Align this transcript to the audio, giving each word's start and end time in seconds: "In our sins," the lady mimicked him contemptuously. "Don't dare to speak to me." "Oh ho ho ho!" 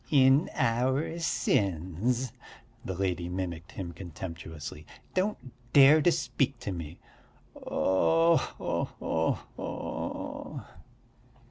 "In 0.09 0.49
our 0.55 1.19
sins," 1.19 2.31
the 2.83 2.95
lady 2.95 3.29
mimicked 3.29 3.73
him 3.73 3.91
contemptuously. 3.93 4.87
"Don't 5.13 5.37
dare 5.73 6.01
to 6.01 6.11
speak 6.11 6.57
to 6.61 6.71
me." 6.71 6.97
"Oh 7.55 8.37
ho 8.37 8.85
ho 8.99 9.39
ho!" 9.57 10.63